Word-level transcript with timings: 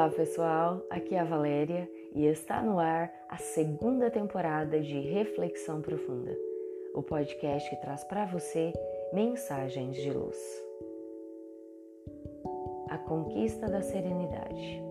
Olá 0.00 0.08
pessoal, 0.08 0.82
aqui 0.88 1.14
é 1.14 1.18
a 1.18 1.24
Valéria 1.24 1.86
e 2.14 2.24
está 2.24 2.62
no 2.62 2.78
ar 2.78 3.12
a 3.28 3.36
segunda 3.36 4.10
temporada 4.10 4.80
de 4.80 4.98
Reflexão 4.98 5.82
Profunda, 5.82 6.34
o 6.94 7.02
podcast 7.02 7.68
que 7.68 7.76
traz 7.82 8.02
para 8.04 8.24
você 8.24 8.72
mensagens 9.12 9.94
de 9.94 10.10
luz. 10.10 10.38
A 12.88 12.96
conquista 12.96 13.68
da 13.68 13.82
serenidade. 13.82 14.82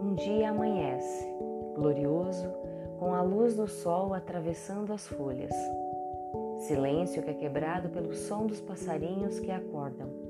Um 0.00 0.14
dia 0.14 0.48
amanhece, 0.48 1.28
glorioso, 1.74 2.50
com 2.98 3.12
a 3.12 3.20
luz 3.20 3.54
do 3.54 3.68
sol 3.68 4.14
atravessando 4.14 4.94
as 4.94 5.06
folhas. 5.06 5.52
Silêncio 6.60 7.22
que 7.22 7.28
é 7.28 7.34
quebrado 7.34 7.90
pelo 7.90 8.14
som 8.14 8.46
dos 8.46 8.62
passarinhos 8.62 9.38
que 9.38 9.50
acordam 9.50 10.29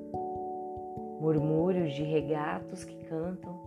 murmúrios 1.21 1.93
de 1.93 2.03
regatos 2.03 2.83
que 2.83 2.97
cantam, 3.05 3.61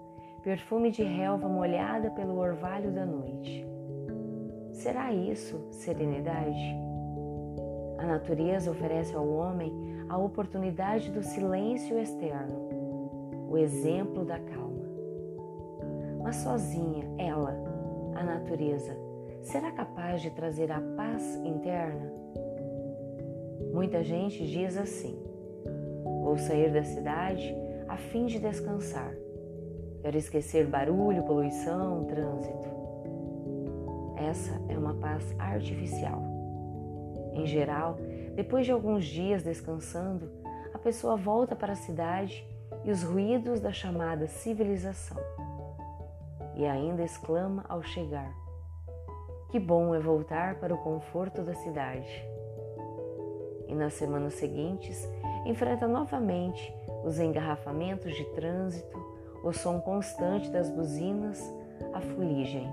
perfume 0.44 0.90
de 0.92 1.04
relva 1.04 1.48
molhada 1.48 2.10
pelo 2.12 2.38
orvalho 2.38 2.92
da 2.92 3.06
noite. 3.06 3.66
Será 4.74 5.14
isso 5.14 5.68
serenidade? 5.70 6.76
A 8.00 8.06
natureza 8.06 8.72
oferece 8.72 9.16
ao 9.16 9.28
homem 9.30 9.72
a 10.10 10.18
oportunidade 10.18 11.12
do 11.12 11.22
silêncio 11.22 11.98
externo, 11.98 12.70
o 13.50 13.58
exemplo 13.58 14.26
da 14.26 14.40
calma. 14.40 14.84
Mas 16.24 16.38
sozinha, 16.38 17.06
ela, 17.18 17.56
a 18.16 18.24
natureza, 18.24 18.98
será 19.42 19.72
capaz 19.72 20.22
de 20.22 20.32
trazer 20.32 20.72
a 20.72 20.82
paz 20.98 21.36
interna? 21.46 22.12
Muita 23.72 24.04
gente 24.04 24.46
diz 24.46 24.76
assim: 24.76 25.18
Vou 26.24 26.38
sair 26.38 26.72
da 26.72 26.84
cidade 26.84 27.54
a 27.86 27.98
fim 27.98 28.26
de 28.26 28.40
descansar. 28.40 29.14
Quero 30.02 30.18
esquecer 30.18 30.66
barulho, 30.66 31.24
poluição, 31.24 32.06
trânsito. 32.06 32.70
Essa 34.16 34.54
é 34.70 34.78
uma 34.78 34.94
paz 34.94 35.36
artificial. 35.38 36.24
Em 37.34 37.46
geral, 37.46 37.98
depois 38.36 38.66
de 38.66 38.72
alguns 38.72 39.04
dias 39.04 39.44
descansando, 39.44 40.32
a 40.74 40.80
pessoa 40.80 41.18
volta 41.18 41.58
para 41.58 41.74
a 41.74 41.76
cidade 41.76 42.48
e 42.86 42.90
os 42.90 43.04
ruídos 43.04 43.60
da 43.60 43.74
chamada 43.74 44.26
civilização. 44.26 45.18
E 46.56 46.66
ainda 46.66 47.04
exclama 47.04 47.66
ao 47.68 47.84
chegar: 47.84 48.34
Que 49.52 49.60
bom 49.60 49.94
é 49.94 50.00
voltar 50.00 50.56
para 50.56 50.74
o 50.74 50.78
conforto 50.78 51.42
da 51.42 51.54
cidade. 51.54 52.26
E 53.68 53.76
nas 53.76 53.94
semanas 53.94 54.36
seguintes, 54.36 55.06
enfrenta 55.46 55.88
novamente 55.88 56.74
os 57.04 57.20
engarrafamentos 57.20 58.16
de 58.16 58.24
trânsito, 58.34 58.98
o 59.44 59.52
som 59.52 59.80
constante 59.82 60.50
das 60.50 60.70
buzinas, 60.70 61.54
a 61.94 62.00
fuligem, 62.00 62.70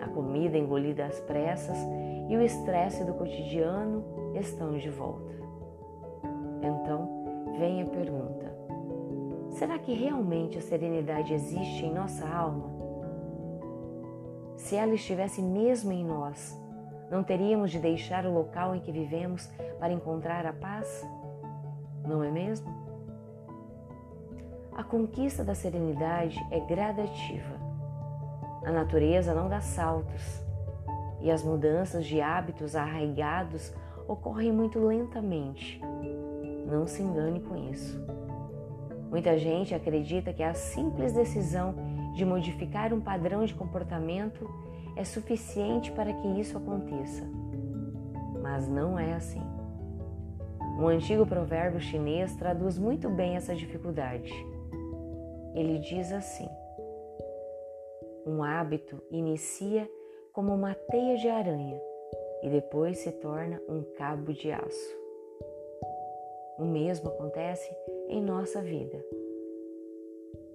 a 0.00 0.08
comida 0.08 0.58
engolida 0.58 1.06
às 1.06 1.20
pressas 1.20 1.78
e 2.28 2.36
o 2.36 2.42
estresse 2.42 3.04
do 3.04 3.14
cotidiano 3.14 4.04
estão 4.34 4.76
de 4.76 4.90
volta. 4.90 5.32
Então 6.62 7.54
vem 7.58 7.82
a 7.82 7.86
pergunta: 7.86 8.52
será 9.50 9.78
que 9.78 9.94
realmente 9.94 10.58
a 10.58 10.62
serenidade 10.62 11.32
existe 11.32 11.84
em 11.84 11.92
nossa 11.92 12.26
alma? 12.26 12.70
Se 14.56 14.76
ela 14.76 14.94
estivesse 14.94 15.42
mesmo 15.42 15.92
em 15.92 16.04
nós, 16.04 16.60
não 17.10 17.22
teríamos 17.22 17.70
de 17.70 17.78
deixar 17.78 18.24
o 18.24 18.32
local 18.32 18.74
em 18.74 18.80
que 18.80 18.90
vivemos 18.90 19.46
para 19.78 19.92
encontrar 19.92 20.46
a 20.46 20.52
paz? 20.52 21.06
Não 22.06 22.22
é 22.22 22.30
mesmo? 22.30 22.66
A 24.74 24.82
conquista 24.82 25.44
da 25.44 25.54
serenidade 25.54 26.38
é 26.50 26.58
gradativa. 26.60 27.60
A 28.64 28.70
natureza 28.70 29.34
não 29.34 29.48
dá 29.48 29.60
saltos 29.60 30.42
e 31.20 31.30
as 31.30 31.42
mudanças 31.42 32.06
de 32.06 32.20
hábitos 32.20 32.74
arraigados 32.74 33.72
ocorrem 34.08 34.52
muito 34.52 34.78
lentamente. 34.78 35.80
Não 36.66 36.86
se 36.86 37.02
engane 37.02 37.40
com 37.40 37.56
isso. 37.70 38.00
Muita 39.10 39.38
gente 39.38 39.74
acredita 39.74 40.32
que 40.32 40.42
a 40.42 40.54
simples 40.54 41.12
decisão 41.12 41.74
de 42.14 42.24
modificar 42.24 42.94
um 42.94 43.00
padrão 43.00 43.44
de 43.44 43.54
comportamento 43.54 44.48
é 44.96 45.04
suficiente 45.04 45.92
para 45.92 46.12
que 46.12 46.28
isso 46.40 46.56
aconteça. 46.56 47.22
Mas 48.42 48.68
não 48.68 48.98
é 48.98 49.12
assim. 49.12 49.51
Um 50.82 50.88
antigo 50.88 51.24
provérbio 51.24 51.80
chinês 51.80 52.34
traduz 52.34 52.76
muito 52.76 53.08
bem 53.08 53.36
essa 53.36 53.54
dificuldade. 53.54 54.32
Ele 55.54 55.78
diz 55.78 56.10
assim: 56.10 56.48
Um 58.26 58.42
hábito 58.42 59.00
inicia 59.08 59.88
como 60.32 60.52
uma 60.52 60.74
teia 60.74 61.16
de 61.18 61.28
aranha 61.28 61.80
e 62.42 62.48
depois 62.48 62.98
se 62.98 63.12
torna 63.12 63.62
um 63.68 63.84
cabo 63.96 64.32
de 64.32 64.50
aço. 64.50 64.96
O 66.58 66.64
mesmo 66.64 67.10
acontece 67.10 67.72
em 68.08 68.20
nossa 68.20 68.60
vida. 68.60 69.00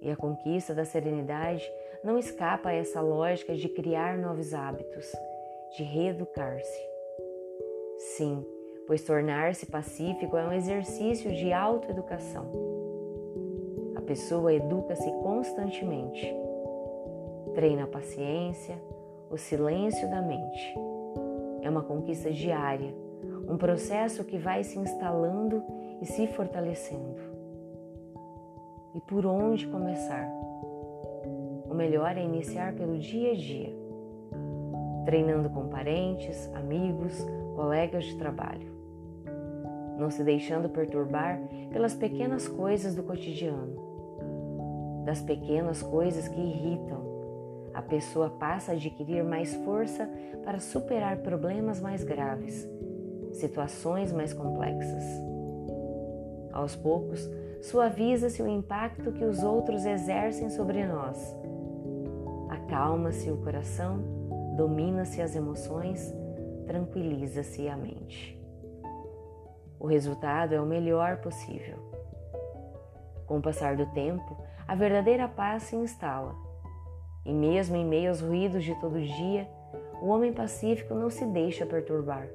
E 0.02 0.10
a 0.10 0.16
conquista 0.16 0.74
da 0.74 0.84
serenidade 0.84 1.66
não 2.04 2.18
escapa 2.18 2.68
a 2.68 2.74
essa 2.74 3.00
lógica 3.00 3.54
de 3.54 3.66
criar 3.70 4.18
novos 4.18 4.52
hábitos, 4.52 5.10
de 5.74 5.84
reeducar-se. 5.84 6.86
Sim, 7.96 8.44
pois 8.88 9.04
tornar-se 9.04 9.66
pacífico 9.66 10.34
é 10.34 10.48
um 10.48 10.52
exercício 10.52 11.30
de 11.30 11.52
autoeducação. 11.52 12.46
A 13.94 14.00
pessoa 14.00 14.54
educa-se 14.54 15.12
constantemente. 15.22 16.34
Treina 17.54 17.84
a 17.84 17.86
paciência, 17.86 18.82
o 19.30 19.36
silêncio 19.36 20.08
da 20.08 20.22
mente. 20.22 20.74
É 21.60 21.68
uma 21.68 21.82
conquista 21.82 22.30
diária, 22.30 22.94
um 23.46 23.58
processo 23.58 24.24
que 24.24 24.38
vai 24.38 24.64
se 24.64 24.78
instalando 24.78 25.62
e 26.00 26.06
se 26.06 26.26
fortalecendo. 26.28 27.20
E 28.94 29.00
por 29.02 29.26
onde 29.26 29.66
começar? 29.66 30.26
O 31.68 31.74
melhor 31.74 32.16
é 32.16 32.22
iniciar 32.22 32.72
pelo 32.72 32.98
dia 32.98 33.32
a 33.32 33.34
dia, 33.34 33.70
treinando 35.04 35.50
com 35.50 35.68
parentes, 35.68 36.50
amigos, 36.54 37.22
colegas 37.54 38.06
de 38.06 38.16
trabalho 38.16 38.77
não 39.98 40.10
se 40.10 40.22
deixando 40.22 40.68
perturbar 40.68 41.40
pelas 41.70 41.94
pequenas 41.94 42.46
coisas 42.46 42.94
do 42.94 43.02
cotidiano. 43.02 43.88
Das 45.04 45.20
pequenas 45.20 45.82
coisas 45.82 46.28
que 46.28 46.40
irritam, 46.40 47.08
a 47.74 47.82
pessoa 47.82 48.30
passa 48.30 48.72
a 48.72 48.74
adquirir 48.74 49.24
mais 49.24 49.54
força 49.56 50.08
para 50.44 50.58
superar 50.58 51.18
problemas 51.18 51.80
mais 51.80 52.04
graves, 52.04 52.68
situações 53.32 54.12
mais 54.12 54.32
complexas. 54.32 55.04
Aos 56.52 56.74
poucos, 56.74 57.28
suaviza-se 57.62 58.42
o 58.42 58.48
impacto 58.48 59.12
que 59.12 59.24
os 59.24 59.42
outros 59.42 59.84
exercem 59.84 60.50
sobre 60.50 60.86
nós. 60.86 61.36
Acalma-se 62.48 63.30
o 63.30 63.36
coração, 63.38 64.02
domina-se 64.56 65.22
as 65.22 65.36
emoções, 65.36 66.12
tranquiliza-se 66.66 67.68
a 67.68 67.76
mente. 67.76 68.37
O 69.80 69.86
resultado 69.86 70.54
é 70.54 70.60
o 70.60 70.66
melhor 70.66 71.18
possível. 71.18 71.76
Com 73.26 73.38
o 73.38 73.42
passar 73.42 73.76
do 73.76 73.86
tempo, 73.86 74.36
a 74.66 74.74
verdadeira 74.74 75.28
paz 75.28 75.64
se 75.64 75.76
instala. 75.76 76.34
E 77.24 77.32
mesmo 77.32 77.76
em 77.76 77.84
meio 77.84 78.08
aos 78.08 78.20
ruídos 78.20 78.64
de 78.64 78.74
todo 78.80 79.00
dia, 79.00 79.48
o 80.00 80.08
homem 80.08 80.32
pacífico 80.32 80.94
não 80.94 81.10
se 81.10 81.24
deixa 81.26 81.66
perturbar. 81.66 82.26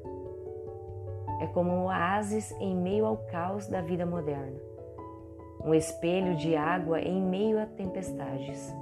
É 1.41 1.47
como 1.47 1.71
um 1.71 1.85
oásis 1.85 2.51
em 2.59 2.75
meio 2.75 3.05
ao 3.05 3.17
caos 3.17 3.67
da 3.67 3.81
vida 3.81 4.05
moderna, 4.05 4.59
um 5.63 5.73
espelho 5.73 6.35
de 6.35 6.55
água 6.55 7.01
em 7.01 7.21
meio 7.21 7.59
a 7.59 7.65
tempestades. 7.65 8.73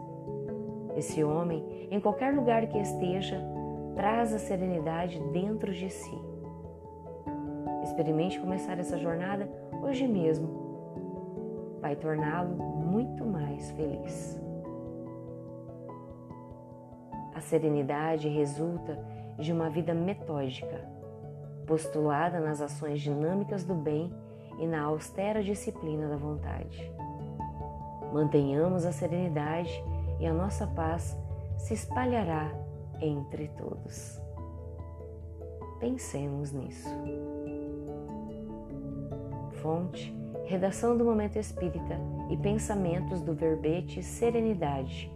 Esse 0.96 1.24
homem, 1.24 1.88
em 1.90 2.00
qualquer 2.00 2.34
lugar 2.36 2.68
que 2.68 2.78
esteja, 2.78 3.42
traz 3.96 4.34
a 4.34 4.40
serenidade 4.40 5.20
dentro 5.32 5.74
de 5.74 5.90
si. 5.90 6.31
Experimente 7.92 8.40
começar 8.40 8.80
essa 8.80 8.98
jornada 8.98 9.50
hoje 9.84 10.08
mesmo. 10.08 10.48
Vai 11.82 11.94
torná-lo 11.94 12.56
muito 12.56 13.26
mais 13.26 13.70
feliz. 13.72 14.40
A 17.36 17.42
serenidade 17.42 18.30
resulta 18.30 18.98
de 19.38 19.52
uma 19.52 19.70
vida 19.70 19.94
metódica, 19.94 20.90
postulada 21.68 22.40
nas 22.40 22.62
ações 22.62 23.02
dinâmicas 23.02 23.66
do 23.66 23.76
bem 23.76 24.10
e 24.58 24.66
na 24.66 24.84
austera 24.84 25.44
disciplina 25.44 26.08
da 26.08 26.16
vontade. 26.16 26.90
Mantenhamos 28.14 28.86
a 28.86 28.94
serenidade 28.94 29.84
e 30.18 30.26
a 30.26 30.34
nossa 30.34 30.66
paz 30.66 31.20
se 31.58 31.74
espalhará 31.74 32.54
entre 33.02 33.50
todos. 33.50 34.18
Pensemos 35.82 36.54
nisso. 36.54 36.88
Fonte 39.62 40.22
redação 40.52 40.98
do 40.98 41.06
Momento 41.06 41.40
Espírita 41.40 41.98
e 42.30 42.36
pensamentos 42.36 43.22
do 43.22 43.34
verbete 43.34 44.04
Serenidade, 44.04 45.10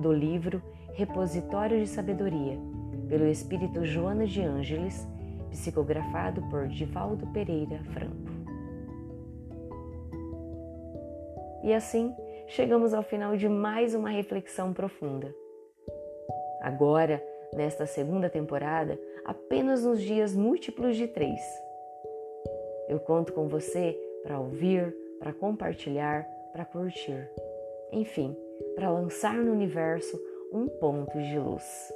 do 0.00 0.10
livro 0.10 0.62
Repositório 0.94 1.78
de 1.78 1.86
Sabedoria, 1.86 2.58
pelo 3.06 3.26
Espírito 3.26 3.84
Joana 3.84 4.26
de 4.26 4.40
Ângeles, 4.40 5.06
psicografado 5.50 6.42
por 6.48 6.68
Divaldo 6.68 7.26
Pereira 7.28 7.82
Franco. 7.92 8.32
E 11.62 11.74
assim, 11.74 12.14
chegamos 12.46 12.94
ao 12.94 13.02
final 13.02 13.36
de 13.36 13.46
mais 13.46 13.94
uma 13.94 14.08
reflexão 14.08 14.72
profunda. 14.72 15.34
Agora, 16.62 17.22
nesta 17.52 17.84
segunda 17.84 18.30
temporada, 18.30 18.98
apenas 19.24 19.84
nos 19.84 20.00
dias 20.00 20.34
múltiplos 20.34 20.96
de 20.96 21.06
três. 21.06 21.67
Eu 22.88 22.98
conto 23.00 23.32
com 23.32 23.48
você 23.48 23.98
para 24.22 24.40
ouvir, 24.40 24.94
para 25.18 25.32
compartilhar, 25.32 26.26
para 26.52 26.64
curtir. 26.64 27.28
Enfim, 27.92 28.36
para 28.74 28.90
lançar 28.90 29.34
no 29.34 29.52
universo 29.52 30.18
um 30.52 30.66
ponto 30.66 31.18
de 31.18 31.38
luz. 31.38 31.92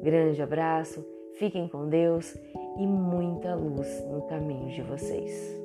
Grande 0.00 0.42
abraço, 0.42 1.04
fiquem 1.38 1.68
com 1.68 1.88
Deus 1.88 2.34
e 2.78 2.86
muita 2.86 3.54
luz 3.54 4.04
no 4.04 4.22
caminho 4.22 4.68
de 4.70 4.82
vocês. 4.82 5.61